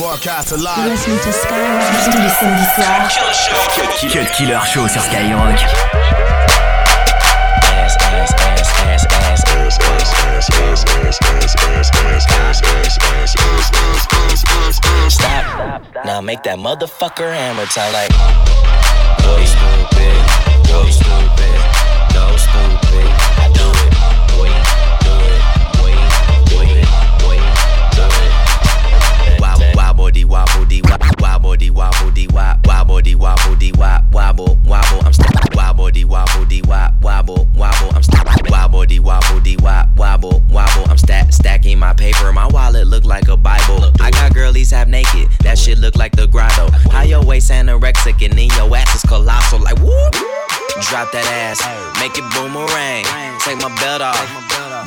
Broadcast 0.00 0.52
alive. 0.52 0.88
Listen 0.88 1.12
to 1.18 1.30
Skyrock 1.30 1.82
tous 2.06 2.16
les 2.16 2.30
samedis 2.30 2.64
soirs. 2.74 3.10
Cut 4.10 4.32
Killer 4.32 4.58
Show 4.64 4.88
sur 4.88 5.02
Skyrock. 5.02 5.58
Stop. 15.10 15.82
Now 16.06 16.22
make 16.22 16.42
that 16.44 16.58
motherfucker 16.58 17.30
hammer 17.34 17.66
time 17.66 17.92
like. 17.92 18.10
Boy, 19.22 19.44
stupid. 19.44 20.16
Boy, 20.66 20.90
stupid. 20.90 21.60
Go 22.14 22.36
stupid. 22.38 23.29
Wobble, 31.68 32.10
wobble, 32.32 32.60
wobble, 32.64 33.02
wobble, 33.16 34.08
wobble, 34.10 34.58
wobble. 34.64 35.04
I'm 35.04 35.12
still 35.12 35.26
wobble, 35.52 35.90
dee, 35.90 36.04
wobble, 36.04 36.46
wobble, 37.02 37.48
wobble. 37.54 37.94
I'm 37.94 38.02
still 38.02 38.24
wobble, 38.48 38.86
dee, 38.86 39.00
wobble, 39.00 39.40
wobble, 39.96 40.42
wobble. 40.48 40.90
I'm 40.90 40.96
stack 40.96 41.30
stacking 41.32 41.78
my 41.78 41.92
paper. 41.92 42.32
My 42.32 42.46
wallet 42.46 42.86
look 42.86 43.04
like 43.04 43.28
a 43.28 43.36
Bible. 43.36 43.92
I 44.00 44.10
got 44.10 44.32
girlies 44.32 44.70
half 44.70 44.88
naked. 44.88 45.28
That 45.40 45.58
shit 45.58 45.78
look 45.78 45.96
like 45.96 46.12
the 46.16 46.26
grotto. 46.26 46.70
How 46.90 47.02
your 47.02 47.22
waist 47.22 47.50
anorexic 47.50 48.24
and 48.24 48.38
then 48.38 48.48
your 48.56 48.74
ass 48.74 48.94
is 48.94 49.02
colossal. 49.02 49.60
Like 49.60 49.78
whoop. 49.80 50.14
Drop 50.88 51.12
that 51.12 51.26
ass, 51.26 51.60
make 52.00 52.16
it 52.16 52.24
boomerang. 52.32 53.04
Take 53.40 53.58
my 53.60 53.74
belt 53.80 54.00
off. 54.00 54.69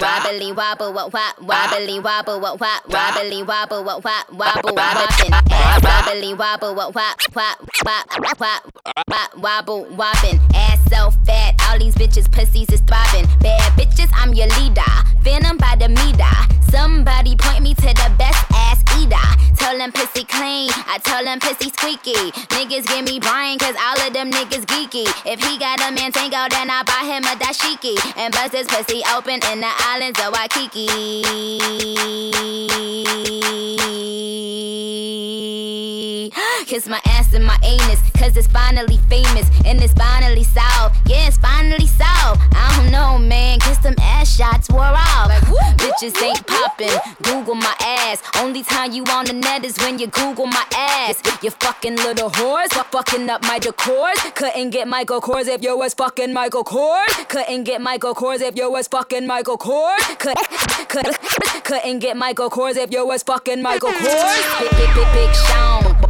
Wobbly 0.00 0.52
wobble, 0.52 0.92
what 0.94 1.12
wop, 1.12 1.38
wobbly 1.42 2.00
wobble, 2.00 2.40
what 2.40 2.58
wop, 2.58 2.88
wobbly 2.88 3.42
wobble, 3.42 3.84
what 3.84 4.02
wop, 4.02 4.32
wobble 4.32 4.74
wobbin'. 4.74 5.30
Wobbly 5.82 6.32
wobble, 6.34 6.74
what 6.74 6.94
wop, 6.94 7.18
wop, 7.36 7.58
wop, 7.84 8.40
wop, 9.08 9.36
wobble 9.36 9.84
wobbin'. 9.94 10.40
Ass 10.54 10.80
so 10.88 11.10
fat, 11.26 11.54
all 11.68 11.78
these 11.78 11.94
bitches 11.96 12.30
pussies 12.32 12.70
is 12.70 12.80
throbbing. 12.80 13.26
Bad 13.40 13.72
bitches, 13.78 14.10
I'm 14.14 14.32
your 14.32 14.48
leader. 14.58 14.80
Venom 15.22 15.58
by 15.58 15.76
the 15.78 15.88
meter. 15.88 16.59
Somebody 16.70 17.36
point 17.36 17.62
me 17.62 17.74
to 17.74 17.82
the 17.82 18.12
best 18.16 18.44
ass 18.52 18.82
eater. 18.98 19.16
Tell 19.56 19.76
them 19.76 19.92
pussy 19.92 20.24
clean, 20.24 20.70
I 20.86 20.98
tell 21.02 21.24
them 21.24 21.38
pussy 21.40 21.70
squeaky. 21.70 22.32
Niggas 22.54 22.86
give 22.86 23.04
me 23.04 23.18
Brian, 23.20 23.58
cause 23.58 23.74
all 23.78 24.06
of 24.06 24.12
them 24.12 24.30
niggas 24.30 24.64
geeky. 24.66 25.06
If 25.26 25.42
he 25.44 25.58
got 25.58 25.80
a 25.80 25.92
man 25.92 26.12
tango, 26.12 26.46
then 26.48 26.70
I 26.70 26.82
buy 26.84 27.04
him 27.06 27.24
a 27.24 27.34
dashiki. 27.36 27.96
And 28.16 28.32
bust 28.32 28.54
his 28.54 28.66
pussy 28.66 29.02
open 29.14 29.40
in 29.52 29.60
the 29.60 29.72
islands 29.90 30.18
of 30.20 30.32
Waikiki. 30.32 30.86
Kiss 36.66 36.86
my 36.86 37.00
ass 37.06 37.34
and 37.34 37.44
my 37.44 37.58
anus, 37.64 38.00
cause 38.16 38.36
it's 38.36 38.46
finally 38.46 38.98
famous 39.08 39.50
and 39.66 39.82
it's 39.82 39.92
finally 39.94 40.44
solved. 40.44 40.96
Yeah, 41.04 41.26
it's 41.26 41.36
finally 41.36 41.86
solved. 41.86 42.40
I 42.54 42.76
don't 42.76 42.92
know, 42.92 43.18
man, 43.18 43.58
kiss 43.58 43.78
them 43.78 43.96
ass 44.00 44.36
shots 44.36 44.70
wore 44.70 44.82
off. 44.82 45.26
Like, 45.26 45.42
Bitches 45.78 46.22
ain't 46.22 46.46
popping, 46.60 46.96
Google 47.22 47.54
my 47.54 47.74
ass. 47.80 48.22
Only 48.36 48.62
time 48.62 48.92
you 48.92 49.04
on 49.04 49.24
the 49.24 49.32
net 49.32 49.64
is 49.64 49.76
when 49.78 49.98
you 49.98 50.06
Google 50.06 50.46
my 50.46 50.64
ass. 50.74 51.22
You 51.42 51.50
fucking 51.50 51.96
little 51.96 52.30
whores, 52.30 52.70
fucking 52.90 53.28
up 53.30 53.42
my 53.42 53.58
decors. 53.58 54.34
Couldn't 54.34 54.70
get 54.70 54.88
Michael 54.88 55.20
Kors 55.20 55.46
if 55.48 55.62
you 55.62 55.76
was 55.76 55.94
fucking 55.94 56.32
Michael 56.32 56.64
Kors. 56.64 57.28
Couldn't 57.28 57.64
get 57.64 57.80
Michael 57.80 58.14
Kors 58.14 58.40
if 58.40 58.56
you 58.56 58.70
was 58.70 58.88
fucking 58.88 59.26
Michael 59.26 59.58
Kors. 59.58 60.18
Could, 60.18 60.36
could, 60.88 61.64
couldn't 61.64 61.98
get 62.00 62.16
Michael 62.16 62.50
Kors 62.50 62.76
if 62.76 62.90
you 62.92 63.06
was 63.06 63.22
fucking 63.22 63.62
Michael 63.62 63.90
Kors. 63.90 64.60
Big, 64.60 64.70
big, 64.70 64.94
big, 64.94 65.12
big 65.12 65.34
Sean. 65.34 65.69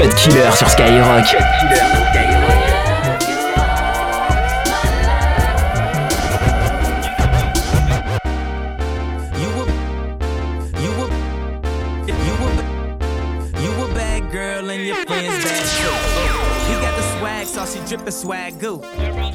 Cut 0.00 0.14
Killer 0.16 0.50
sur 0.52 0.66
Skyrock. 0.66 1.24
Cut 1.24 1.36
Killer 1.60 1.76
sur 1.76 2.06
Skyrock. 2.08 2.60
saucy 17.44 17.80
drippin' 17.86 18.12
swag 18.12 18.58
goo. 18.58 18.80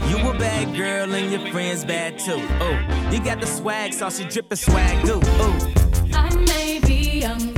You 0.10 0.18
a 0.30 0.34
bad 0.40 0.76
girl 0.76 1.14
and 1.14 1.32
your 1.32 1.52
friends 1.52 1.86
bad 1.86 2.18
too. 2.18 2.42
Oh, 2.60 3.10
you 3.12 3.20
got 3.24 3.40
the 3.40 3.46
swag 3.46 3.94
saucy 3.94 4.24
drippin' 4.24 4.58
swag 4.58 5.06
goo. 5.06 5.20
Oh. 5.24 5.74
I 6.14 6.36
may 6.36 6.80
be 6.80 7.20
young, 7.20 7.54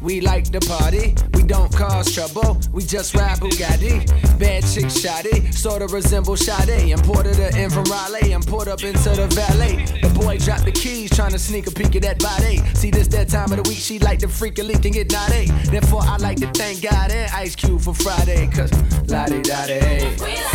We 0.00 0.20
like 0.20 0.44
to 0.52 0.60
party, 0.60 1.16
we 1.34 1.42
don't 1.42 1.74
cause 1.74 2.14
trouble, 2.14 2.56
we 2.72 2.84
just 2.84 3.16
ride 3.16 3.38
Bugatti. 3.38 4.06
Bad 4.38 4.62
chick 4.62 4.88
shoddy, 4.90 5.50
sorta 5.50 5.88
resemble 5.88 6.36
Sade. 6.36 6.88
Imported 6.92 7.34
her 7.34 7.50
in 7.58 7.68
from 7.68 7.82
Raleigh 7.84 8.32
and 8.32 8.46
put 8.46 8.68
up 8.68 8.84
into 8.84 9.10
the 9.10 9.26
valet. 9.26 9.86
The 10.02 10.08
boy 10.10 10.38
dropped 10.38 10.66
the 10.66 10.70
keys, 10.70 11.10
trying 11.10 11.32
to 11.32 11.38
sneak 11.38 11.66
a 11.66 11.72
peek 11.72 11.96
at 11.96 12.02
that 12.02 12.20
body. 12.20 12.58
See, 12.74 12.92
this 12.92 13.08
that 13.08 13.28
time 13.28 13.50
of 13.50 13.56
the 13.60 13.68
week, 13.68 13.78
she 13.78 13.98
like 13.98 14.20
to 14.20 14.28
freak 14.28 14.60
a 14.60 14.62
leak 14.62 14.84
and 14.84 14.94
get 14.94 15.10
naughty. 15.10 15.46
Therefore, 15.68 16.02
I 16.02 16.16
like 16.18 16.38
to 16.38 16.46
thank 16.52 16.82
God 16.82 17.10
and 17.10 17.28
Ice 17.32 17.56
Cube 17.56 17.80
for 17.80 17.94
Friday, 17.94 18.46
cause 18.46 18.70
la 19.08 19.26
di 19.26 19.42
da 19.42 19.66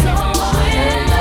I'll 0.05 1.12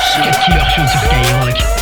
Cut 0.00 0.40
Killer 0.44 0.70
Show 0.70 0.86
sur 0.86 1.00
Skyrock. 1.00 1.79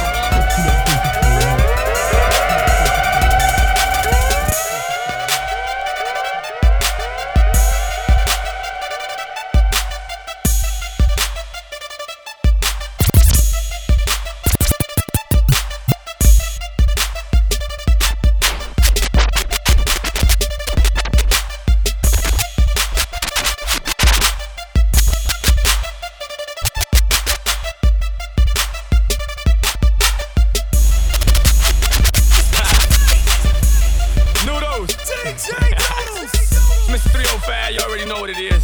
Know 38.19 38.23
what 38.23 38.31
it 38.31 38.39
is. 38.39 38.58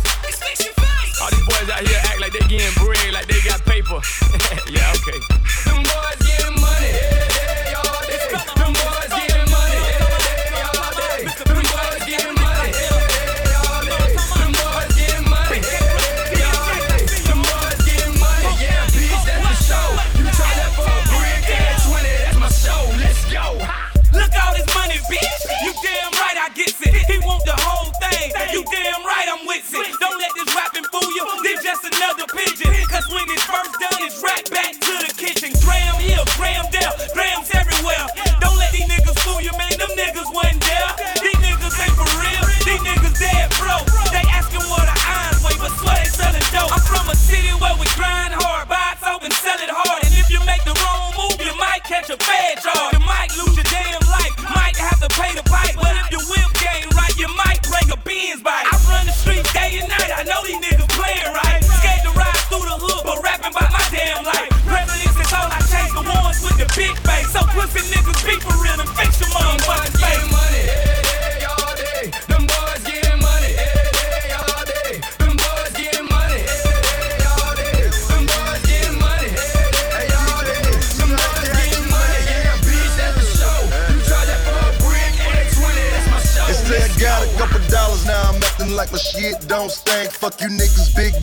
Fuck 90.24 90.40
you 90.40 90.48
niggas, 90.48 90.96
big 90.96 91.13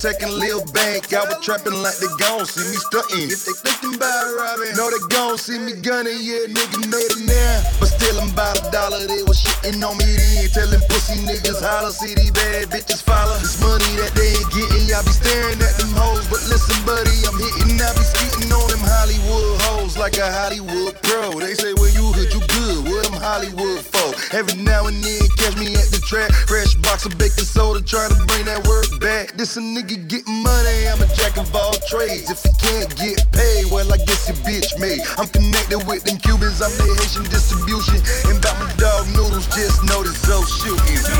taking 0.00 0.30
lil 0.30 0.64
bank. 0.72 1.12
I 1.12 1.24
was 1.26 1.38
trapping 1.44 1.74
like 1.78 1.96
they 1.98 2.10
gon' 2.18 2.46
see 2.46 2.64
me 2.66 2.78
stunting. 2.78 3.30
If 3.30 3.44
they 3.46 3.54
thinking 3.54 3.94
about 3.94 4.34
robbing, 4.34 4.74
no, 4.74 4.90
they 4.90 5.02
gon' 5.08 5.38
see 5.38 5.58
me 5.58 5.72
gunning. 5.78 6.18
Yeah, 6.20 6.50
nigga 6.50 6.86
made 6.90 7.12
it 7.14 7.22
now. 7.26 7.62
But 7.78 7.94
still, 7.94 8.18
I'm 8.20 8.30
about 8.32 8.58
a 8.58 8.70
dollar. 8.70 9.00
They 9.06 9.22
was 9.22 9.38
shitting 9.38 9.82
on 9.84 9.98
me 9.98 10.08
then. 10.08 10.50
Telling 10.50 10.82
pussy 10.88 11.22
niggas 11.22 11.62
holler, 11.62 11.90
see 11.90 12.14
these 12.14 12.32
bad 12.32 12.70
bitches 12.70 13.02
follow. 13.02 13.36
This 13.38 13.60
money 13.60 13.90
that 14.02 14.14
they 14.16 14.34
ain't 14.34 14.50
getting, 14.50 14.84
y'all 14.90 15.04
be 15.04 15.14
staring 15.14 15.60
at 15.62 15.74
them 15.78 15.92
hoes. 15.94 16.26
But 16.26 16.42
listen, 16.50 16.78
buddy, 16.86 17.14
I'm 17.26 17.36
hitting, 17.38 17.78
I 17.78 17.90
be 17.94 18.04
skeeting 18.04 18.50
on 18.50 18.66
them 18.70 18.82
Hollywood 18.82 19.60
hoes 19.62 19.96
like 19.96 20.16
a 20.18 20.26
Hollywood 20.30 20.94
pro. 21.02 21.38
They 21.38 21.54
say, 21.54 21.72
when 21.74 21.92
you 21.94 22.12
hood, 22.12 22.32
you 22.32 22.40
good. 22.50 22.88
What 22.88 23.04
them 23.04 23.18
Hollywood 23.20 23.84
for? 23.84 24.10
Every 24.34 24.58
now 24.62 24.86
and 24.86 24.98
then, 25.02 25.22
catch 25.36 25.56
me 25.56 25.74
at 25.76 25.88
the 25.92 26.00
track. 26.06 26.32
Fresh 26.48 26.74
box 26.82 27.06
of 27.06 27.16
baking 27.18 27.44
soda, 27.44 27.82
trying 27.82 28.10
to 28.10 28.18
bring 28.26 28.44
that 28.46 28.66
work 28.66 28.86
back. 29.00 29.32
This 29.36 29.56
a 29.56 29.60
nigga 29.60 29.83
getting 29.86 30.42
money, 30.42 30.88
I'm 30.88 31.00
a 31.00 31.06
jack 31.14 31.36
of 31.36 31.54
all 31.54 31.74
trades. 31.88 32.30
If 32.30 32.44
you 32.44 32.52
can't 32.58 32.90
get 32.96 33.20
paid, 33.32 33.70
well, 33.70 33.92
I 33.92 33.98
guess 33.98 34.28
your 34.28 34.36
bitch 34.44 34.78
made. 34.80 35.00
I'm 35.18 35.28
connected 35.28 35.86
with 35.86 36.04
them 36.04 36.18
Cubans, 36.18 36.62
I'm 36.62 36.72
the 36.76 36.88
Haitian 36.98 37.24
distribution. 37.30 38.00
And 38.28 38.38
about 38.38 38.58
my 38.60 38.72
dog 38.76 39.06
noodles, 39.08 39.46
just 39.54 39.84
know 39.84 40.02
this 40.02 40.28
old 40.30 40.48
shooting. 40.48 41.13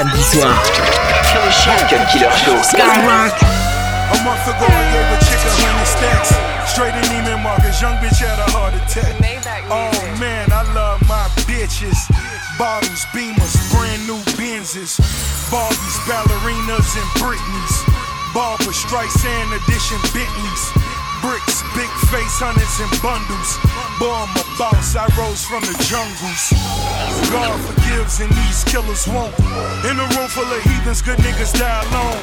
Samedi 0.00 0.24
soir. 0.24 0.56
Cut 1.92 2.08
Killer 2.08 2.32
Show. 2.32 2.56
Skyrock. 2.72 3.36
A 3.36 4.24
month 4.24 4.48
ago, 4.48 4.64
I 4.64 4.84
gave 4.96 5.12
a 5.12 5.18
chick 5.28 5.36
a 5.44 5.52
hundred 5.60 5.84
stacks. 5.84 6.32
Straight 6.72 6.96
in 6.96 7.04
Neiman 7.12 7.44
Marcus, 7.44 7.76
young 7.84 8.00
bitch 8.00 8.16
had 8.16 8.40
a 8.40 8.48
heart 8.48 8.72
attack. 8.80 9.12
Oh 9.68 9.92
man, 10.16 10.48
I 10.56 10.64
love 10.72 11.04
my 11.04 11.28
bitches. 11.44 12.08
Bottles, 12.56 13.04
beamers, 13.12 13.52
brand 13.76 14.00
new 14.08 14.16
Benzes. 14.40 14.96
Barbies, 15.52 15.96
ballerinas, 16.08 16.96
and 16.96 17.10
Britneys. 17.20 17.84
Barbra 18.32 18.72
Streisand 18.72 19.52
edition 19.52 20.00
Bentleys. 20.16 20.89
Bricks, 21.20 21.60
big 21.76 21.88
face 22.08 22.40
hunters 22.40 22.80
and 22.80 22.88
bundles. 23.04 23.60
Boy, 24.00 24.08
I'm 24.08 24.32
a 24.40 24.44
boss, 24.56 24.96
I 24.96 25.04
rose 25.20 25.44
from 25.44 25.60
the 25.68 25.76
jungles. 25.84 26.48
God 27.28 27.60
forgives 27.60 28.24
and 28.24 28.32
these 28.32 28.64
killers 28.64 29.04
won't. 29.04 29.36
In 29.84 30.00
a 30.00 30.06
room 30.16 30.28
full 30.32 30.48
of 30.48 30.60
heathens, 30.64 31.04
good 31.04 31.20
niggas 31.20 31.52
die 31.52 31.68
alone. 31.92 32.20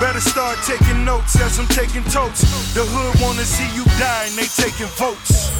Better 0.00 0.24
start 0.24 0.56
taking 0.64 1.04
notes 1.04 1.36
as 1.36 1.60
I'm 1.60 1.68
taking 1.76 2.04
totes. 2.08 2.48
The 2.72 2.88
hood 2.88 3.20
wanna 3.20 3.44
see 3.44 3.68
you 3.76 3.84
die 4.00 4.32
and 4.32 4.34
they 4.40 4.48
taking 4.48 4.88
votes. 4.96 5.52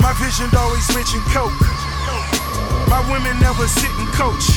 My 0.00 0.16
vision 0.16 0.48
always 0.56 0.88
mention 0.96 1.20
coke. 1.28 1.52
My 2.88 3.04
women 3.12 3.36
never 3.36 3.68
sit 3.68 3.92
and 4.00 4.08
coach. 4.16 4.48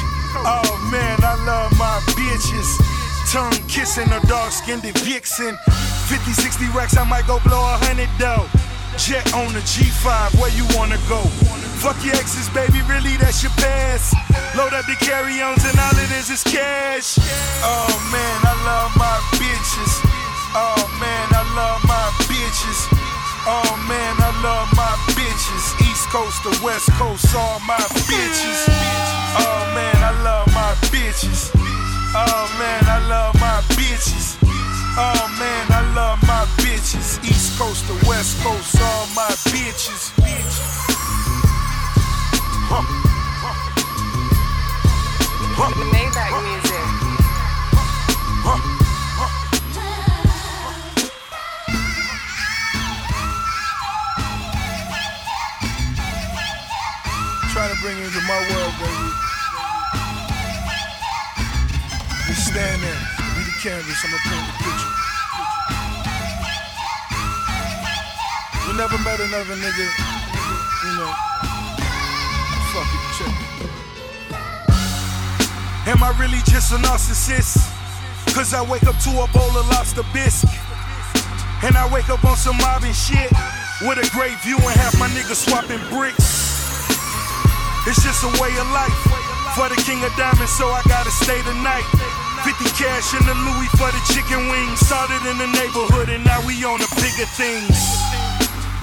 Oh 0.48 0.72
man, 0.88 1.20
I 1.20 1.36
love 1.44 1.76
my 1.76 2.00
bitches. 2.16 2.80
Tongue 3.28 3.60
kissing 3.68 4.08
a 4.16 4.24
dark 4.28 4.56
skinned 4.56 4.88
vixen. 5.04 5.60
50, 6.06 6.34
60 6.34 6.70
racks, 6.78 6.98
I 6.98 7.04
might 7.04 7.26
go 7.26 7.40
blow 7.42 7.58
a 7.58 7.82
hundred 7.82 8.10
dough. 8.22 8.46
Jet 8.98 9.26
on 9.34 9.52
the 9.58 9.64
G5, 9.66 10.38
where 10.38 10.54
you 10.54 10.64
wanna 10.78 11.02
go? 11.10 11.20
Fuck 11.82 11.98
your 12.06 12.16
exes, 12.16 12.48
baby, 12.54 12.80
really 12.86 13.18
that's 13.18 13.42
your 13.42 13.52
past. 13.58 14.14
Load 14.54 14.74
up 14.78 14.86
the 14.86 14.96
carry-ons 15.02 15.66
and 15.66 15.74
all 15.82 15.98
it 15.98 16.12
is 16.14 16.30
is 16.30 16.46
cash. 16.46 17.18
Oh 17.66 17.90
man, 18.14 18.38
I 18.46 18.54
love 18.70 18.94
my 18.96 19.18
bitches. 19.36 19.94
Oh 20.54 20.78
man, 21.02 21.28
I 21.34 21.44
love 21.58 21.82
my 21.90 22.08
bitches. 22.30 22.86
Oh 23.50 23.74
man, 23.90 24.16
I 24.22 24.30
love 24.46 24.70
my 24.78 24.94
bitches. 25.18 25.74
East 25.90 26.06
Coast 26.14 26.38
to 26.46 26.54
West 26.64 26.90
Coast, 27.02 27.34
all 27.36 27.60
my 27.66 27.82
bitches. 28.06 28.70
Oh 29.42 29.74
man, 29.74 29.98
I 30.06 30.14
love 30.22 30.48
my 30.54 30.74
bitches. 30.94 31.50
Oh 32.14 32.46
man, 32.62 32.84
I 32.86 33.06
love 33.10 33.36
my 33.42 33.62
bitches. 33.74 34.45
Oh 34.98 35.28
man, 35.38 35.68
I 35.72 35.94
love 35.94 36.22
my 36.24 36.46
bitches. 36.64 37.22
East 37.24 37.60
Coast 37.60 37.86
to 37.88 37.94
West 38.08 38.42
Coast, 38.42 38.80
all 38.82 39.08
my 39.16 39.28
bitches. 39.52 40.14
Huh. 42.72 42.82
Huh. 43.44 43.84
Maybach 45.92 46.32
music. 46.48 46.88
Trying 57.52 57.76
to 57.76 57.82
bring 57.82 57.98
you 57.98 58.06
into 58.06 58.22
my 58.22 58.40
world, 58.52 58.74
baby. 58.80 59.12
You 62.28 62.34
stand 62.36 62.82
there, 62.82 63.02
be 63.36 63.44
the 63.44 63.52
canvas, 63.62 64.04
I'ma 64.04 64.18
paint 64.24 64.48
the 64.48 64.54
picture. 64.64 64.75
Never 68.76 68.98
met 69.08 69.20
another 69.20 69.56
nigga, 69.56 69.88
you 70.84 70.94
know. 71.00 71.14
Am 75.88 76.04
I 76.04 76.12
really 76.20 76.44
just 76.44 76.74
a 76.74 76.78
narcissist? 76.84 77.56
Cause 78.36 78.54
I 78.54 78.62
wake 78.68 78.84
up 78.84 78.98
to 79.08 79.12
a 79.22 79.28
bowl 79.32 79.54
of 79.56 79.70
lobster 79.72 80.04
bisque. 80.12 80.52
And 81.64 81.78
I 81.78 81.88
wake 81.94 82.10
up 82.10 82.26
on 82.26 82.36
some 82.36 82.58
mobbing 82.58 82.92
shit. 82.92 83.32
With 83.88 83.96
a 84.02 84.10
great 84.12 84.36
view 84.44 84.58
and 84.60 84.76
half 84.76 84.98
my 85.00 85.08
niggas 85.16 85.48
swapping 85.48 85.80
bricks. 85.88 86.92
It's 87.88 88.04
just 88.04 88.28
a 88.28 88.32
way 88.44 88.52
of 88.60 88.68
life. 88.76 89.00
For 89.56 89.72
the 89.72 89.80
king 89.88 90.04
of 90.04 90.12
diamonds, 90.20 90.52
so 90.52 90.68
I 90.68 90.82
gotta 90.90 91.12
stay 91.12 91.40
the 91.48 91.56
night. 91.64 91.88
50 92.44 92.66
cash 92.76 93.16
in 93.16 93.24
the 93.24 93.36
Louis 93.40 93.72
for 93.80 93.88
the 93.88 94.02
chicken 94.12 94.52
wings. 94.52 94.84
Started 94.84 95.24
in 95.32 95.38
the 95.40 95.48
neighborhood 95.56 96.10
and 96.10 96.26
now 96.26 96.44
we 96.44 96.60
on 96.66 96.80
the 96.84 96.90
bigger 97.00 97.30
things. 97.40 97.95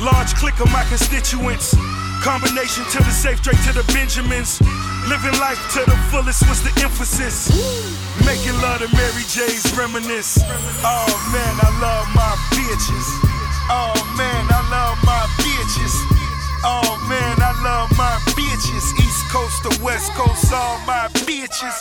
Large 0.03 0.35
clique 0.35 0.59
of 0.59 0.67
my 0.73 0.83
constituents. 0.91 1.79
Combination 2.27 2.83
to 2.91 2.99
the 2.99 3.15
safe, 3.15 3.39
straight 3.39 3.63
to 3.71 3.73
the 3.73 3.87
Benjamins. 3.95 4.59
Living 5.07 5.31
life 5.39 5.63
to 5.79 5.81
the 5.87 5.95
fullest 6.11 6.43
was 6.51 6.59
the 6.59 6.75
emphasis. 6.83 7.47
Making 8.27 8.59
love 8.59 8.83
to 8.83 8.91
Mary 8.99 9.23
J's 9.31 9.63
reminisce. 9.79 10.43
Oh 10.83 11.07
man, 11.31 11.55
I 11.63 11.71
love 11.79 12.11
my 12.19 12.35
bitches. 12.51 13.07
Oh 13.71 13.95
man, 14.19 14.43
I 14.51 14.63
love 14.75 14.99
my 15.07 15.23
bitches. 15.39 15.95
Oh 16.67 16.99
man, 17.07 17.39
I 17.39 17.55
love 17.63 17.91
my 17.95 18.19
bitches. 18.35 18.83
East 18.99 19.23
Coast 19.31 19.63
to 19.71 19.83
West 19.85 20.11
Coast, 20.19 20.53
all 20.53 20.79
my 20.83 21.07
bitches. 21.23 21.79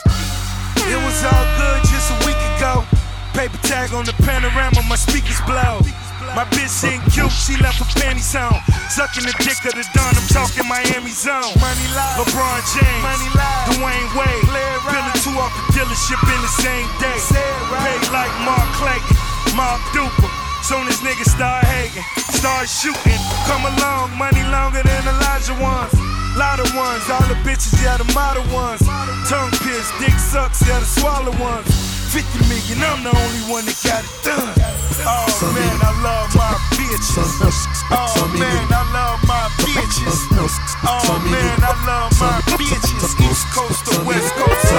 It 0.86 1.00
was 1.02 1.18
all 1.26 1.46
good 1.58 1.82
just 1.90 2.14
a 2.14 2.18
week 2.30 2.42
ago. 2.58 2.86
Paper 3.34 3.58
tag 3.66 3.94
on 3.94 4.06
the 4.06 4.14
Panamera, 4.22 4.78
my 4.88 4.96
speakers 4.96 5.42
blow. 5.50 5.82
My 6.32 6.48
bitch 6.56 6.72
ain't 6.88 7.04
cute, 7.12 7.32
she 7.32 7.60
left 7.60 7.84
her 7.84 7.90
panties 8.00 8.32
on. 8.36 8.56
Sucking 8.88 9.28
the 9.28 9.36
dick 9.44 9.60
of 9.68 9.76
the 9.76 9.84
dawn, 9.92 10.16
I'm 10.16 10.28
talking 10.32 10.64
Miami 10.64 11.12
zone. 11.12 11.52
Money 11.60 11.88
live. 11.92 12.24
LeBron 12.24 12.60
James, 12.72 13.04
Money 13.04 13.30
live. 13.36 13.68
Dwyane 13.76 14.12
Wade. 14.16 14.48
Billing 14.88 15.20
two 15.24 15.36
off 15.36 15.52
the 15.52 15.64
dealership 15.76 16.22
in 16.24 16.40
the 16.40 16.54
same 16.64 16.88
day. 17.04 17.20
Right. 17.68 17.84
Paid 17.84 18.04
like 18.16 18.34
Mark 18.48 18.64
Clayton, 18.80 19.18
Mark 19.60 19.80
Duper. 19.92 20.32
Soon 20.64 20.88
as 20.88 21.04
niggas 21.04 21.36
start 21.36 21.66
hating, 21.66 22.04
start 22.32 22.70
shooting. 22.70 23.22
Come 23.52 23.68
along, 23.68 24.16
money 24.16 24.44
longer 24.48 24.82
than 24.84 25.04
Elijah 25.04 25.58
ones. 25.60 25.92
Lot 26.40 26.64
of 26.64 26.72
ones, 26.76 27.04
all 27.12 27.28
the 27.28 27.36
bitches, 27.44 27.76
yeah, 27.84 27.98
the 27.98 28.08
model 28.14 28.44
ones. 28.56 28.80
Tongue 29.28 29.52
pierced, 29.60 29.92
dick 30.00 30.16
sucks, 30.16 30.66
yeah, 30.66 30.80
the 30.80 30.86
swallow 30.86 31.36
ones. 31.44 31.91
50 32.12 32.44
million, 32.52 32.84
I'm 32.84 33.08
the 33.08 33.16
only 33.16 33.44
one 33.48 33.64
that 33.64 33.80
got 33.88 34.04
it 34.04 34.12
done. 34.20 34.52
Oh 35.08 35.32
man, 35.56 35.80
I 35.80 35.96
love 36.04 36.28
my 36.36 36.60
bitches. 36.76 37.40
Oh 37.88 38.28
man, 38.36 38.68
I 38.68 38.84
love 38.92 39.24
my 39.24 39.48
bitches. 39.64 40.28
Oh 40.84 41.08
man, 41.32 41.56
I 41.64 41.72
love 41.88 42.12
my 42.20 42.44
bitches. 42.60 43.16
East 43.16 43.48
Coast 43.56 43.88
to 43.88 44.04
West 44.04 44.36
Coast. 44.36 44.76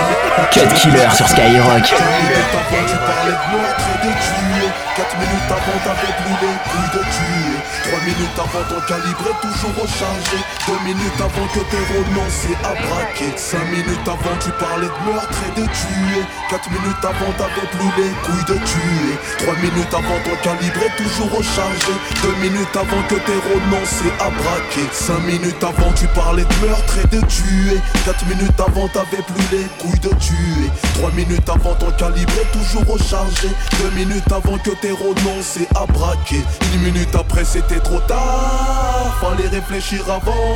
Cut 0.52 0.68
Killer 0.76 1.08
sur 1.16 1.24
Skyrock. 1.24 1.88
Avant 1.96 2.84
tu 2.84 2.96
parlais 3.00 3.32
de 3.32 3.48
meurtre 3.48 3.80
et 3.80 4.04
de 4.04 4.12
tuer 4.12 4.68
4 4.96 5.16
minutes 5.16 5.48
avant 5.48 5.78
t'avais 5.88 6.12
plus 6.20 6.36
les 6.36 6.52
couilles 6.68 6.92
de 6.92 7.02
tuer 7.16 7.56
3 7.88 8.00
minutes 8.04 8.36
avant 8.36 8.64
ton 8.68 8.80
calibre 8.84 9.24
est 9.24 9.40
toujours 9.40 9.72
rechargé 9.80 10.36
2 10.66 10.72
minutes 10.84 11.18
avant 11.18 11.46
que 11.48 11.58
t'aies 11.58 11.86
renoncé 11.90 12.54
à 12.62 12.74
braquer 12.86 13.32
5 13.36 13.58
minutes 13.70 14.06
avant 14.06 14.36
tu 14.38 14.50
parlais 14.62 14.86
de 14.86 15.10
meurtre 15.10 15.38
et 15.48 15.60
de 15.60 15.66
tuer. 15.66 16.22
4 16.50 16.70
minutes 16.70 17.02
avant 17.02 17.32
t'avais 17.34 17.66
plus 17.74 17.90
les 17.98 18.10
couilles 18.22 18.46
de 18.46 18.58
tuer. 18.62 19.12
3 19.38 19.54
minutes 19.56 19.90
avant 19.92 20.20
ton 20.22 20.36
calibre 20.42 20.78
est 20.86 21.02
toujours 21.02 21.30
rechargé. 21.36 21.94
2 22.22 22.28
minutes 22.46 22.76
avant 22.76 23.02
que 23.08 23.16
t'aies 23.16 23.42
renoncé 23.50 24.06
à 24.20 24.30
braquer 24.30 24.86
5 24.92 25.18
minutes 25.26 25.64
avant 25.64 25.92
tu 25.94 26.06
parlais 26.14 26.44
de 26.44 26.66
meurtre 26.66 26.94
et 27.02 27.08
de 27.08 27.20
tuer. 27.26 27.80
4 28.04 28.26
minutes 28.26 28.60
avant 28.60 28.86
t'avais 28.86 29.22
plus 29.26 29.48
les 29.50 29.66
couilles 29.82 29.98
de 29.98 30.14
tuer. 30.22 30.70
3 30.94 31.10
minutes 31.10 31.48
avant 31.48 31.74
ton 31.74 31.90
calibre 31.98 32.34
est 32.38 32.52
toujours 32.56 32.86
rechargé. 32.86 33.50
2 33.82 33.90
minutes 33.98 34.30
avant 34.30 34.58
que 34.58 34.70
t'aies 34.70 34.94
renoncé 34.94 35.66
à 35.74 35.86
braquer 35.86 36.42
1 36.76 36.78
minute 36.84 37.14
après 37.18 37.44
c'était 37.44 37.80
trop 37.80 38.00
tard. 38.06 39.18
Fallait 39.20 39.48
réfléchir 39.48 40.02
avant 40.08 40.51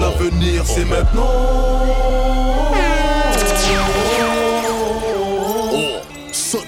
L'avenir 0.00 0.62
c'est 0.64 0.84
maintenant 0.84 1.28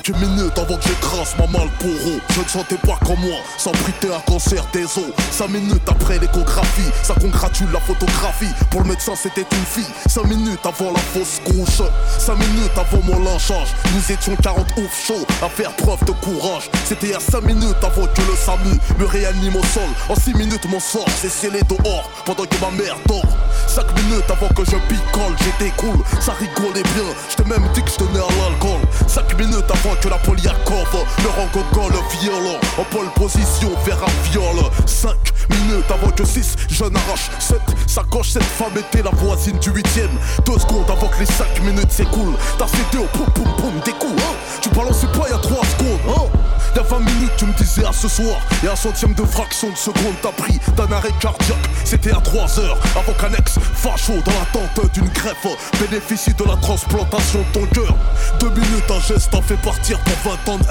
5 0.06 0.20
minutes 0.20 0.56
avant 0.56 0.76
que 0.76 0.84
j'écrase 0.84 1.34
ma 1.36 1.46
Malboro 1.48 2.20
Je 2.30 2.40
ne 2.40 2.48
sentais 2.48 2.76
pas 2.76 2.96
comme 3.04 3.18
moi, 3.18 3.38
sans 3.58 3.72
briter 3.72 4.14
un 4.14 4.20
cancer 4.20 4.64
des 4.72 4.84
os. 4.84 5.10
5 5.32 5.48
minutes 5.48 5.82
après 5.88 6.20
l'échographie, 6.20 6.92
ça 7.02 7.14
congratule 7.14 7.66
la 7.72 7.80
photographie. 7.80 8.52
Pour 8.70 8.82
le 8.82 8.90
médecin 8.90 9.14
c'était 9.16 9.40
une 9.50 9.66
fille. 9.66 9.92
5 10.06 10.26
minutes 10.26 10.64
avant 10.64 10.92
la 10.92 11.00
fausse 11.00 11.40
couche. 11.44 11.82
5 12.18 12.38
minutes 12.38 12.70
avant 12.76 13.02
mon 13.02 13.18
lynchage. 13.24 13.74
Nous 13.96 14.12
étions 14.12 14.36
40 14.36 14.64
ouf 14.76 15.06
chauds 15.06 15.26
à 15.42 15.48
faire 15.48 15.72
preuve 15.74 16.04
de 16.04 16.12
courage. 16.12 16.70
C'était 16.84 17.12
à 17.12 17.18
5 17.18 17.42
minutes 17.42 17.82
avant 17.82 18.06
que 18.06 18.20
le 18.20 18.36
SAMU 18.36 18.78
me 19.00 19.06
réanime 19.06 19.56
au 19.56 19.64
sol. 19.64 19.90
En 20.08 20.14
6 20.14 20.34
minutes 20.34 20.70
mon 20.70 20.78
sort 20.78 21.10
s'est 21.20 21.28
scellé 21.28 21.62
dehors 21.62 22.08
Pendant 22.24 22.44
que 22.44 22.60
ma 22.60 22.70
mère 22.70 22.96
dort. 23.08 23.26
5 23.66 23.84
minutes 24.04 24.30
avant 24.30 24.48
que 24.54 24.64
je 24.64 24.76
picole, 24.88 25.34
j'étais 25.42 25.72
cool, 25.76 25.98
ça 26.20 26.32
rigolait 26.32 26.82
bien. 26.94 27.10
Je 27.28 27.36
t'ai 27.36 27.44
même 27.44 27.66
dit 27.74 27.82
que 27.82 27.90
je 27.90 27.96
tenais 27.96 28.20
à 28.20 28.48
l'alcool. 28.48 28.80
5 29.08 29.36
minutes 29.38 29.64
avant 29.68 29.95
que 30.00 30.08
la 30.08 30.18
poliakov 30.18 30.92
me 31.22 31.28
rend 31.28 31.48
gogol 31.52 31.92
violent. 32.20 32.58
En 32.78 32.84
pole 32.84 33.08
position 33.14 33.70
vers 33.84 33.98
un 34.02 34.30
viol. 34.30 34.56
5 34.86 35.10
minutes 35.50 35.90
avant 35.90 36.10
que 36.10 36.24
6 36.24 36.56
jeunes 36.70 36.96
arrachent 36.96 37.30
7 37.38 37.58
sacoches, 37.86 38.30
cette 38.32 38.42
femme 38.42 38.76
était 38.76 39.02
la 39.02 39.10
voisine 39.10 39.58
du 39.58 39.70
8ème 39.70 40.08
2 40.44 40.58
secondes 40.58 40.90
avant 40.90 41.08
que 41.08 41.20
les 41.20 41.26
5 41.26 41.62
minutes 41.62 41.92
s'écoulent. 41.92 42.36
T'as 42.58 42.66
cédé 42.66 42.98
au 43.02 43.06
poum 43.16 43.26
poum 43.34 43.52
poum 43.56 43.80
des 43.84 43.92
coups 43.92 44.20
hein. 44.22 44.34
Tu 44.60 44.68
balançais 44.70 45.06
pas 45.08 45.26
il 45.28 45.32
y 45.32 45.34
a 45.34 45.38
3 45.38 45.64
secondes 45.64 45.98
hein 46.08 46.35
Y'a 46.76 46.82
20 46.82 46.98
minutes 46.98 47.32
Tu 47.38 47.46
me 47.46 47.54
disais 47.54 47.86
à 47.86 47.92
ce 47.92 48.06
soir, 48.06 48.38
et 48.62 48.68
un 48.68 48.76
centième 48.76 49.14
de 49.14 49.24
fraction 49.24 49.70
de 49.70 49.76
seconde 49.76 50.14
t'as 50.20 50.32
pris 50.32 50.60
d'un 50.76 50.92
arrêt 50.92 51.12
cardiaque. 51.20 51.56
C'était 51.84 52.10
à 52.10 52.20
3 52.20 52.60
heures 52.60 52.78
avant 52.94 53.14
qu'un 53.14 53.32
ex 53.32 53.58
facho 53.74 54.12
dans 54.12 54.32
l'attente 54.32 54.92
d'une 54.92 55.08
greffe 55.08 55.46
bénéficie 55.80 56.34
de 56.34 56.44
la 56.44 56.56
transplantation 56.56 57.38
de 57.38 57.60
ton 57.60 57.66
cœur. 57.74 57.96
Deux 58.40 58.50
minutes, 58.50 58.90
un 58.90 59.00
geste 59.00 59.30
t'en 59.30 59.40
fait 59.40 59.56
partir 59.56 59.98
pour 60.00 60.32
20 60.46 60.52
ans 60.52 60.58
de 60.58 60.64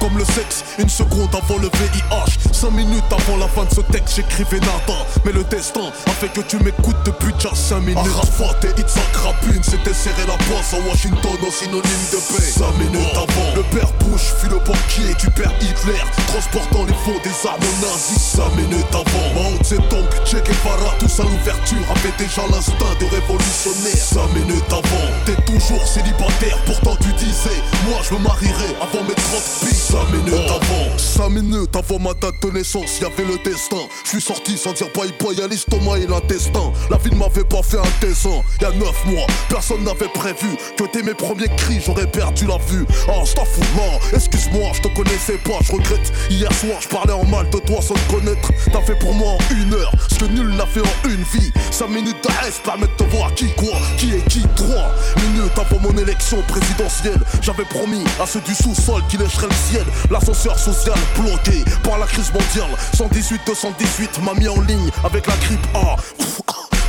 Comme 0.00 0.18
le 0.18 0.24
sexe, 0.24 0.64
une 0.78 0.88
seconde 0.88 1.32
avant 1.32 1.58
le 1.58 1.68
VIH. 1.68 2.52
Cinq 2.52 2.72
minutes 2.72 3.04
avant 3.12 3.36
la 3.36 3.46
fin 3.46 3.64
de 3.64 3.74
ce 3.74 3.80
texte, 3.92 4.16
j'écrivais 4.16 4.58
nada. 4.58 4.98
Mais 5.24 5.32
le 5.32 5.44
destin 5.44 5.92
a 6.06 6.10
fait 6.10 6.32
que 6.32 6.40
tu 6.40 6.56
m'écoutes 6.64 6.96
depuis 7.04 7.32
déjà 7.34 7.54
5 7.54 7.78
minutes. 7.80 7.98
Arafat 7.98 8.58
et 8.64 8.80
Itzhak 8.80 9.16
Rabin 9.22 9.62
s'étaient 9.62 9.94
serré 9.94 10.26
la 10.26 10.36
poisse 10.46 10.74
à 10.74 10.88
Washington 10.88 11.38
au 11.46 11.50
synonyme 11.52 12.06
de 12.10 12.16
paix. 12.16 12.42
5 12.42 12.78
minutes 12.78 13.14
avant, 13.14 13.54
le 13.54 13.62
père 13.64 13.92
Bush 14.00 14.32
fut 14.40 14.48
le 14.48 14.58
banquier 14.58 15.14
du 15.20 15.30
père 15.30 15.43
Hitler, 15.60 16.02
transportant 16.28 16.84
les 16.84 16.94
faux 17.04 17.18
des 17.22 17.48
armes 17.48 17.60
nazis. 17.80 18.34
5 18.36 18.56
minutes 18.56 18.92
avant, 18.92 19.26
Mao 19.34 19.62
Zedong, 19.62 20.08
Che 20.24 20.36
Guevara, 20.42 20.94
tous 20.98 21.20
à 21.20 21.24
l'ouverture 21.24 21.84
avaient 21.90 22.16
déjà 22.18 22.42
l'instinct 22.50 22.94
de 23.00 23.06
révolutionnaire. 23.06 23.96
5 23.96 24.34
minutes 24.34 24.70
avant, 24.70 25.06
t'es 25.26 25.36
toujours 25.42 25.86
célibataire, 25.86 26.58
pourtant 26.66 26.96
tu 26.96 27.12
disais, 27.12 27.60
moi 27.86 28.00
je 28.02 28.14
me 28.14 28.20
marierai 28.20 28.74
avant 28.80 29.02
mes 29.04 29.14
30 29.14 29.42
piges. 29.60 29.78
5 29.78 30.10
minutes 30.12 30.50
avant, 30.50 30.98
5 30.98 31.28
minutes 31.30 31.76
avant 31.76 31.98
ma 31.98 32.14
date 32.14 32.40
de 32.42 32.50
naissance, 32.50 33.00
y 33.00 33.04
avait 33.04 33.24
le 33.24 33.38
destin. 33.44 33.84
Je 34.04 34.10
suis 34.10 34.20
sorti 34.20 34.58
sans 34.58 34.72
dire 34.72 34.88
bye 34.94 35.12
bye 35.20 35.40
à 35.42 35.46
l'estomac 35.46 35.98
et 35.98 36.06
l'intestin. 36.06 36.72
La 36.90 36.96
vie 36.98 37.10
ne 37.10 37.16
m'avait 37.16 37.44
pas 37.44 37.62
fait 37.62 37.78
un 37.78 38.06
dessin. 38.06 38.42
Y 38.60 38.64
a 38.64 38.70
9 38.70 39.06
mois, 39.06 39.26
personne 39.48 39.84
n'avait 39.84 40.08
prévu 40.08 40.56
que 40.76 40.84
dès 40.92 41.02
mes 41.02 41.14
premiers 41.14 41.48
cris, 41.56 41.80
j'aurais 41.84 42.06
perdu 42.06 42.46
la 42.46 42.58
vue. 42.58 42.86
Oh, 43.08 43.22
c'est 43.24 43.44
non, 43.76 43.98
excuse-moi, 44.12 44.70
je 44.74 44.80
te 44.80 44.88
connaissais 44.94 45.33
pas, 45.38 45.58
je 45.62 45.72
regrette. 45.72 46.12
Hier 46.30 46.52
soir, 46.52 46.80
je 46.80 46.88
parlais 46.88 47.12
en 47.12 47.24
mal 47.24 47.48
de 47.50 47.58
toi 47.58 47.80
sans 47.80 47.94
te 47.94 48.12
connaître. 48.12 48.50
T'as 48.72 48.80
fait 48.82 48.98
pour 48.98 49.14
moi 49.14 49.32
en 49.32 49.54
une 49.54 49.74
heure 49.74 49.92
ce 50.10 50.16
que 50.16 50.24
nul 50.26 50.54
n'a 50.56 50.66
fait 50.66 50.80
en 50.80 51.08
une 51.08 51.22
vie. 51.22 51.52
5 51.70 51.88
minutes 51.88 52.22
d'arrêt 52.22 52.50
permettent 52.62 52.98
de 52.98 53.04
voir 53.04 53.34
qui 53.34 53.52
quoi, 53.54 53.78
qui 53.96 54.14
est 54.14 54.28
qui, 54.28 54.42
3 54.56 54.66
minutes 55.22 55.58
avant 55.58 55.80
mon 55.80 55.96
élection 55.98 56.42
présidentielle. 56.48 57.20
J'avais 57.40 57.64
promis 57.64 58.04
à 58.20 58.26
ceux 58.26 58.40
du 58.40 58.54
sous-sol 58.54 59.02
qui 59.08 59.16
lècheraient 59.16 59.48
le 59.48 59.70
ciel. 59.70 59.84
L'ascenseur 60.10 60.58
social 60.58 60.98
bloqué 61.18 61.64
par 61.82 61.98
la 61.98 62.06
crise 62.06 62.32
mondiale. 62.32 62.70
118-218 62.96 64.22
m'a 64.22 64.34
mis 64.34 64.48
en 64.48 64.60
ligne 64.60 64.90
avec 65.04 65.26
la 65.26 65.34
grippe 65.36 65.66
A. 65.74 66.43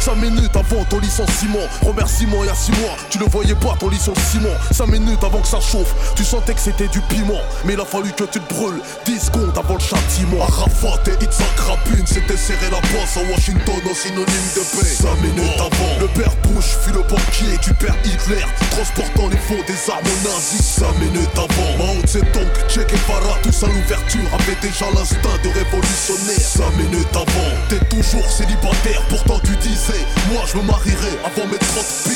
5 0.06 0.18
minutes 0.18 0.56
avant 0.56 0.84
ton 0.84 1.00
licenciement, 1.00 1.66
remerciement 1.82 2.44
il 2.44 2.46
y 2.46 2.50
a 2.52 2.54
6 2.54 2.72
mois, 2.74 2.96
tu 3.10 3.18
ne 3.18 3.24
voyais 3.24 3.56
pas 3.56 3.74
ton 3.80 3.90
licenciement. 3.90 4.54
5 4.70 4.86
minutes 4.86 5.24
avant 5.24 5.42
que 5.42 5.48
ça 5.48 5.60
chauffe, 5.60 5.96
tu 6.16 6.24
sentais 6.24 6.54
que 6.54 6.60
c'était 6.60 6.88
du 6.90 7.02
piment. 7.10 7.42
Mais 7.66 7.74
il 7.74 7.82
a 7.82 7.86
fallu 7.86 8.12
que 8.12 8.26
tu 8.26 8.40
te 8.40 8.54
brûles 8.54 8.80
10 9.08 9.20
secondes 9.20 9.58
avant 9.58 9.74
le 9.74 9.80
châtiment. 9.80 10.44
Arafat 10.44 11.02
et 11.10 11.24
Itzhak 11.24 11.58
Rabin 11.58 12.06
s'étaient 12.06 12.38
serré 12.38 12.70
la 12.70 12.82
bosse 12.82 13.18
à 13.18 13.32
Washington 13.32 13.82
au 13.90 13.96
synonyme 13.96 14.50
de 14.54 14.62
paix. 14.78 14.86
5 14.86 15.10
minutes 15.24 15.58
avant, 15.58 16.00
le 16.00 16.08
père 16.10 16.36
Bush 16.54 16.78
fut 16.86 16.94
le 16.94 17.02
banquier 17.02 17.58
du 17.64 17.74
père 17.74 17.98
Hitler, 18.06 18.46
transportant 18.70 19.28
les 19.30 19.42
faux 19.50 19.64
des 19.66 19.92
armes 19.92 20.06
nazis. 20.22 20.86
5 20.86 20.86
minutes 21.00 21.34
avant, 21.34 21.72
Mao 21.82 22.06
Zedong, 22.06 22.54
Che 22.70 22.86
Guevara, 22.86 23.40
tous 23.42 23.64
à 23.64 23.68
l'ouverture 23.74 24.30
avaient 24.38 24.62
déjà 24.62 24.86
l'instinct 24.94 25.40
de 25.42 25.50
révolutionnaire. 25.50 26.46
5 26.46 26.78
minutes 26.78 27.16
avant, 27.16 27.50
t'es 27.70 27.84
toujours 27.90 28.30
célibataire, 28.30 29.02
pourtant 29.10 29.40
tu 29.44 29.56
disais 29.58 29.95
moi 30.32 30.44
je 30.52 30.58
me 30.58 30.64
marierai 30.64 31.20
avant 31.24 31.48
mes 31.48 31.58
30 31.58 31.86
piges. 32.04 32.16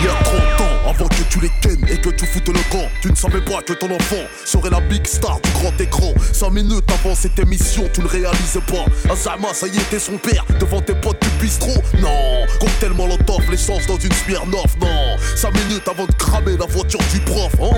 Il 0.00 0.06
y 0.06 0.08
a 0.08 0.22
30 0.22 0.36
ans 0.60 0.90
avant 0.90 1.08
que 1.08 1.22
tu 1.28 1.40
les 1.40 1.50
kennes 1.60 1.86
et 1.88 1.98
que 2.00 2.10
tu 2.10 2.26
foutes 2.26 2.48
le 2.48 2.70
camp. 2.70 2.88
Tu 3.02 3.10
ne 3.10 3.16
savais 3.16 3.40
pas 3.40 3.62
que 3.62 3.72
ton 3.72 3.90
enfant 3.94 4.24
serait 4.44 4.70
la 4.70 4.80
big 4.80 5.06
star 5.06 5.40
du 5.40 5.50
grand 5.52 5.80
écran. 5.80 6.12
5 6.32 6.50
minutes 6.50 6.90
avant 7.00 7.14
cette 7.14 7.38
émission 7.38 7.84
tu 7.92 8.00
ne 8.02 8.08
réalisais 8.08 8.60
pas. 8.60 8.84
Azama 9.12 9.52
ça 9.52 9.66
y 9.66 9.76
était 9.76 9.98
son 9.98 10.18
père. 10.18 10.44
Devant 10.60 10.80
tes 10.80 10.94
potes 10.94 11.20
du 11.22 11.28
bistrot 11.44 11.82
Non 12.00 12.46
Cocktail 12.60 12.92
molotov 12.92 13.50
l'essence 13.50 13.86
dans 13.86 13.98
une 13.98 14.12
Smirnoff 14.12 14.76
Non 14.80 15.16
5 15.36 15.52
minutes 15.54 15.88
avant 15.88 16.06
de 16.06 16.12
cramer 16.12 16.56
la 16.56 16.66
voiture 16.66 17.00
du 17.12 17.20
prof. 17.20 17.52
Oh 17.60 17.72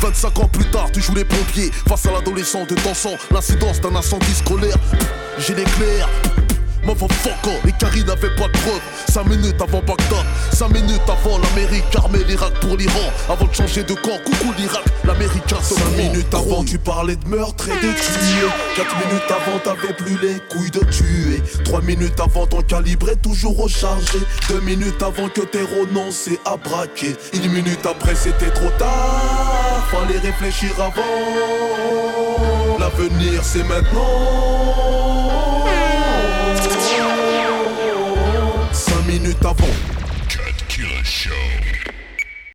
25 0.00 0.38
ans 0.38 0.48
plus 0.48 0.66
tard 0.66 0.90
tu 0.92 1.00
joues 1.00 1.14
les 1.14 1.24
pompiers. 1.24 1.70
Face 1.88 2.06
à 2.06 2.12
l'adolescent 2.12 2.64
de 2.64 2.74
ton 2.74 2.94
sang 2.94 3.16
L'incidence 3.30 3.80
d'un 3.80 3.94
incendie 3.94 4.34
scolaire. 4.34 4.76
J'ai 5.38 5.54
l'éclair 5.54 6.08
Motherfucker, 6.90 7.60
les 7.64 7.72
caries 7.72 8.04
n'avaient 8.04 8.34
pas 8.34 8.48
de 8.48 8.52
preuves. 8.52 8.80
5 9.10 9.24
minutes 9.26 9.62
avant 9.62 9.80
Bagdad, 9.80 10.26
5 10.52 10.70
minutes 10.70 11.00
avant 11.06 11.38
l'Amérique 11.38 11.84
armée 11.94 12.24
l'Irak 12.24 12.52
pour 12.60 12.76
l'Iran. 12.76 13.12
Avant 13.28 13.46
de 13.46 13.54
changer 13.54 13.84
de 13.84 13.94
camp, 13.94 14.18
coucou 14.24 14.52
l'Irak, 14.58 14.82
l'Américain 15.04 15.62
se 15.62 15.74
5 15.74 15.84
minutes 15.96 16.34
avant 16.34 16.64
tu 16.64 16.78
parlais 16.78 17.14
de 17.14 17.28
meurtre 17.28 17.68
et 17.68 17.74
de 17.76 17.92
tuer. 17.92 18.48
4 18.76 18.96
minutes 19.06 19.30
avant 19.30 19.58
t'avais 19.60 19.92
plus 19.92 20.18
les 20.20 20.40
couilles 20.50 20.70
de 20.72 20.80
tuer. 20.90 21.42
3 21.64 21.80
minutes 21.82 22.18
avant 22.18 22.46
ton 22.46 22.62
calibre 22.62 23.08
est 23.10 23.22
toujours 23.22 23.56
rechargé. 23.56 24.18
2 24.48 24.60
minutes 24.60 25.00
avant 25.00 25.28
que 25.28 25.42
t'aies 25.42 25.62
renoncé 25.62 26.40
à 26.44 26.56
braquer 26.56 27.14
Une 27.34 27.52
minute 27.52 27.86
après 27.86 28.16
c'était 28.16 28.50
trop 28.50 28.70
tard. 28.78 29.86
Fallait 29.92 30.18
réfléchir 30.18 30.70
avant. 30.80 31.02
L'avenir 32.80 33.44
c'est 33.44 33.62
maintenant 33.62 34.59
minutes 39.40 39.44
avant. 39.44 39.66
Cut 40.28 40.68
Killer 40.68 41.04
Show. 41.04 41.69